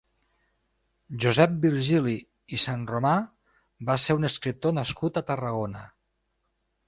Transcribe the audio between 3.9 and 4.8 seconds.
va ser un escriptor